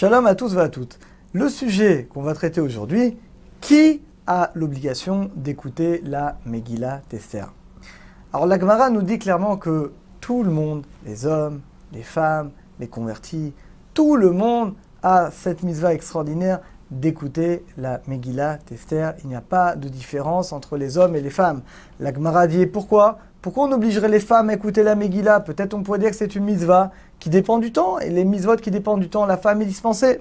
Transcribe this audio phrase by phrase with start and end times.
[0.00, 0.98] Shalom à tous et à toutes.
[1.34, 3.18] Le sujet qu'on va traiter aujourd'hui,
[3.60, 7.44] qui a l'obligation d'écouter la Megillah Tester?
[8.32, 9.92] Alors la Gemara nous dit clairement que
[10.22, 11.60] tout le monde, les hommes,
[11.92, 13.52] les femmes, les convertis,
[13.92, 16.60] tout le monde a cette mitzvah extraordinaire
[16.90, 19.10] d'écouter la Megillah Tester.
[19.22, 21.62] Il n'y a pas de différence entre les hommes et les femmes.
[21.98, 23.18] La Gemara dit pourquoi?
[23.42, 25.40] Pourquoi on obligerait les femmes à écouter la Megillah?
[25.40, 28.56] Peut-être on pourrait dire que c'est une mitzvah qui dépend du temps, et les mitzvot
[28.56, 30.20] qui dépendent du temps, la femme est dispensée.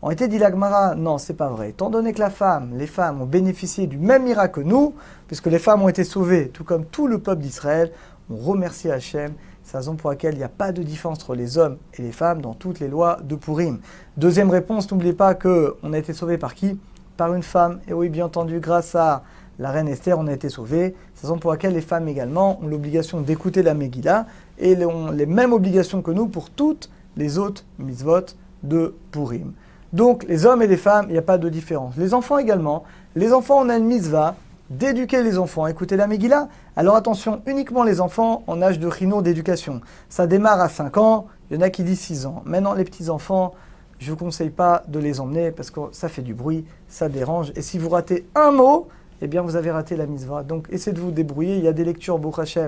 [0.00, 1.70] On été dit la Gemara, non, c'est pas vrai.
[1.70, 4.94] Étant donné que la femme, les femmes ont bénéficié du même miracle que nous,
[5.26, 7.90] puisque les femmes ont été sauvées, tout comme tout le peuple d'Israël,
[8.30, 9.32] on remercie Hachem.
[9.68, 12.00] C'est la raison pour laquelle il n'y a pas de différence entre les hommes et
[12.00, 13.80] les femmes dans toutes les lois de Purim.
[14.16, 16.80] Deuxième réponse, n'oubliez pas qu'on a été sauvé par qui?
[17.18, 17.80] Par une femme.
[17.86, 19.24] Et oui, bien entendu, grâce à
[19.58, 20.94] la reine Esther, on a été sauvé.
[21.14, 24.24] C'est la raison pour laquelle les femmes également ont l'obligation d'écouter la Megillah
[24.58, 26.88] et ont les mêmes obligations que nous pour toutes
[27.18, 28.24] les autres mitzvot
[28.62, 29.52] de Purim.
[29.92, 31.94] Donc, les hommes et les femmes, il n'y a pas de différence.
[31.98, 32.84] Les enfants également.
[33.14, 34.34] Les enfants, on a une mitzvah
[34.70, 36.48] d'éduquer les enfants à écouter la Megillah.
[36.76, 39.80] Alors attention, uniquement les enfants en âge de rhino d'éducation.
[40.08, 42.42] Ça démarre à 5 ans, il y en a qui disent 6 ans.
[42.44, 43.54] Maintenant, les petits-enfants,
[43.98, 47.08] je ne vous conseille pas de les emmener parce que ça fait du bruit, ça
[47.08, 47.52] dérange.
[47.56, 48.88] Et si vous ratez un mot,
[49.20, 50.42] eh bien vous avez raté la mitzvah.
[50.42, 51.56] Donc essayez de vous débrouiller.
[51.56, 52.58] Il y a des lectures, Bouch.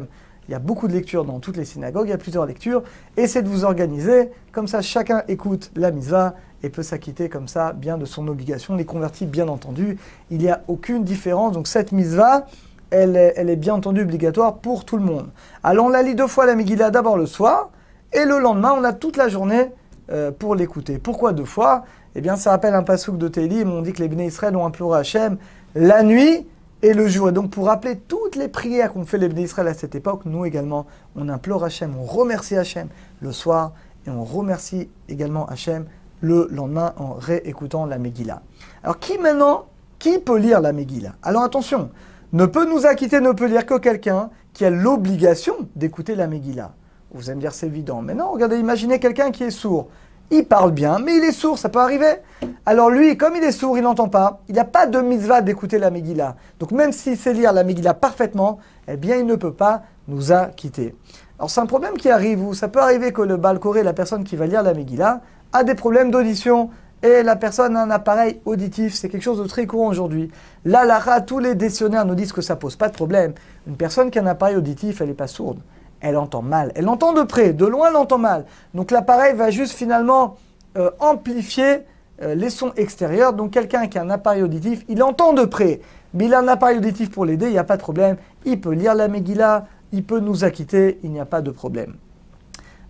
[0.48, 2.82] Il y a beaucoup de lectures dans toutes les synagogues, il y a plusieurs lectures.
[3.16, 7.72] Essayez de vous organiser, comme ça chacun écoute la mitzvah et peut s'acquitter comme ça
[7.72, 8.74] bien de son obligation.
[8.74, 9.96] Les convertis, bien entendu,
[10.30, 11.52] il n'y a aucune différence.
[11.52, 12.46] Donc cette mitzvah,
[12.90, 15.28] elle est, bien entendu obligatoire pour tout le monde.
[15.62, 17.70] Alors on la lit deux fois la Megillah, d'abord le soir,
[18.12, 19.70] et le lendemain, on a toute la journée
[20.10, 20.98] euh, pour l'écouter.
[20.98, 21.84] Pourquoi deux fois?
[22.16, 24.66] Eh bien, ça rappelle un pasouk de Télim, on dit que les Béné Israël ont
[24.66, 25.38] imploré Hachem
[25.76, 26.44] la nuit
[26.82, 27.28] et le jour.
[27.28, 27.96] Et donc, pour rappeler
[28.30, 30.86] toutes les prières qu'ont fait les Béné Israël à cette époque, nous également,
[31.16, 32.86] on implore Hachem, on remercie Hachem
[33.20, 33.72] le soir,
[34.06, 35.86] et on remercie également Hachem
[36.20, 38.40] le lendemain en réécoutant la Megillah.
[38.84, 39.64] Alors qui maintenant,
[39.98, 41.16] qui peut lire la Megillah?
[41.24, 41.90] Alors attention,
[42.32, 46.72] ne peut nous acquitter, ne peut lire que quelqu'un qui a l'obligation d'écouter la Megillah.
[47.12, 49.88] Vous allez me dire c'est évident, mais non, regardez, imaginez quelqu'un qui est sourd.
[50.32, 52.20] Il parle bien, mais il est sourd, ça peut arriver.
[52.64, 55.40] Alors lui, comme il est sourd, il n'entend pas, il n'y a pas de mitzvah
[55.40, 56.36] d'écouter la Megillah.
[56.60, 60.30] Donc même s'il sait lire la Megillah parfaitement, eh bien il ne peut pas nous
[60.30, 60.94] acquitter.
[61.38, 64.22] Alors c'est un problème qui arrive, où ça peut arriver que le Balkoré, la personne
[64.22, 65.20] qui va lire la Megillah,
[65.52, 66.70] a des problèmes d'audition
[67.02, 68.94] et la personne a un appareil auditif.
[68.94, 70.30] C'est quelque chose de très courant aujourd'hui.
[70.64, 73.32] Là, Lara, tous les décisionnaires nous disent que ça pose pas de problème.
[73.66, 75.58] Une personne qui a un appareil auditif, elle n'est pas sourde.
[76.00, 76.72] Elle entend mal.
[76.74, 78.46] Elle entend de près, de loin, elle entend mal.
[78.74, 80.36] Donc l'appareil va juste finalement
[80.76, 81.80] euh, amplifier
[82.22, 83.32] euh, les sons extérieurs.
[83.32, 85.80] Donc quelqu'un qui a un appareil auditif, il entend de près.
[86.14, 88.16] Mais il a un appareil auditif pour l'aider, il n'y a pas de problème.
[88.44, 91.96] Il peut lire la Megillah, il peut nous acquitter, il n'y a pas de problème.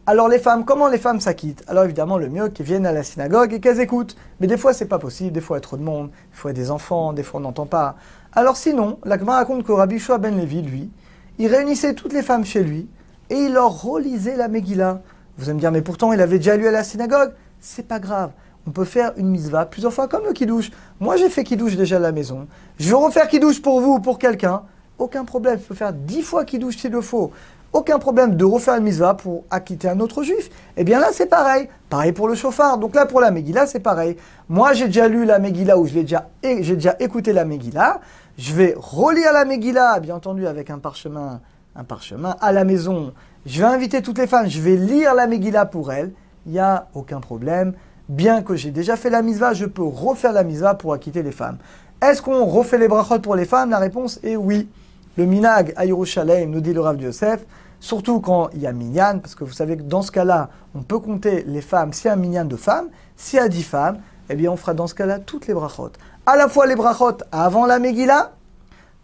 [0.06, 1.62] Alors les femmes, comment les femmes s'acquittent?
[1.69, 4.16] Alors évidemment, le mieux qu'elles viennent à la synagogue et qu'elles écoutent.
[4.41, 6.37] Mais des fois, c'est pas possible, des fois, il y a trop de monde, des
[6.37, 7.97] fois, il y a des enfants, des fois, on n'entend pas.
[8.32, 10.91] Alors sinon, la raconte que Rabbi Shua ben Levi, lui,
[11.38, 12.88] il réunissait toutes les femmes chez lui
[13.30, 15.00] et il leur relisait la Megillah.
[15.38, 17.32] Vous allez me dire, mais pourtant, il avait déjà lu à la synagogue.
[17.60, 18.32] C'est pas grave.
[18.66, 20.70] On peut faire une mitzvah plusieurs fois comme le kidouche.
[21.00, 22.46] Moi, j'ai fait kidouche déjà à la maison.
[22.78, 24.62] Je vais refaire kidouche pour vous ou pour quelqu'un.
[24.98, 25.58] Aucun problème.
[25.58, 27.32] Je peux faire dix fois kidouche s'il le faut
[27.72, 30.50] aucun problème de refaire une mitzvah pour acquitter un autre juif.
[30.76, 31.68] Eh bien là, c'est pareil.
[31.88, 32.78] Pareil pour le chauffard.
[32.78, 34.16] Donc là, pour la Megillah, c'est pareil.
[34.48, 38.00] Moi, j'ai déjà lu la Megillah ou j'ai déjà, déjà écouté la Megillah.
[38.38, 41.41] Je vais relire la Megillah, bien entendu, avec un parchemin,
[41.76, 43.12] un parchemin à la maison.
[43.47, 44.48] Je vais inviter toutes les femmes.
[44.48, 46.12] Je vais lire la Megillah pour elles.
[46.47, 47.75] Il n'y a aucun problème.
[48.08, 51.32] Bien que j'ai déjà fait la mitzvah, je peux refaire la mitzvah pour acquitter les
[51.32, 51.59] femmes.
[52.03, 53.70] Est-ce qu'on refait les brachot pour les femmes?
[53.70, 54.69] La réponse est oui.
[55.16, 57.44] Le minag à nous dit le Rav Yosef,
[57.78, 60.82] surtout quand il y a minyan, parce que vous savez que dans ce cas-là, on
[60.82, 63.62] peut compter les femmes, s'il y a un minyan de femmes, s'il y a dix
[63.62, 63.98] femmes,
[64.28, 65.91] eh bien on fera dans ce cas-là toutes les brachot.
[66.26, 68.33] À la fois les brachot avant la Megillah,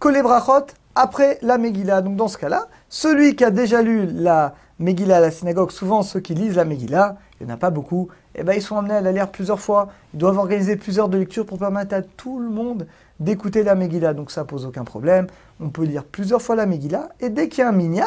[0.00, 2.02] que les brachot après la Megillah.
[2.02, 6.02] Donc dans ce cas-là, celui qui a déjà lu la Megillah à la synagogue, souvent
[6.02, 8.76] ceux qui lisent la Megillah, il n'y en a pas beaucoup, eh ben, ils sont
[8.76, 9.88] amenés à la lire plusieurs fois.
[10.14, 12.86] Ils doivent organiser plusieurs de lectures pour permettre à tout le monde
[13.20, 14.14] d'écouter la Megillah.
[14.14, 15.26] Donc ça pose aucun problème.
[15.60, 17.10] On peut lire plusieurs fois la Megillah.
[17.20, 18.04] Et dès qu'il y a un minyan,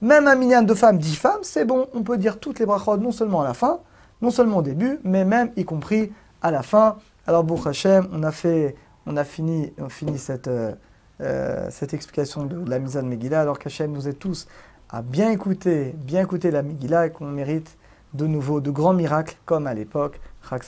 [0.00, 1.86] même un minyan de femmes, dix femmes, c'est bon.
[1.94, 3.78] On peut dire toutes les brachot non seulement à la fin,
[4.20, 6.12] non seulement au début, mais même y compris
[6.42, 6.96] à la fin.
[7.26, 8.76] Alors, Hashem, on a, fait,
[9.06, 10.72] on a fini, on finit cette, euh,
[11.20, 14.46] euh, cette explication de la mise de Megillah, alors qu'Hachem nous aide tous
[14.90, 17.76] à bien écouter, bien écouter la Megillah et qu'on mérite
[18.14, 20.20] de nouveau de grands miracles comme à l'époque.
[20.48, 20.62] Chag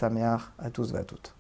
[0.59, 1.38] à tous et à toutes.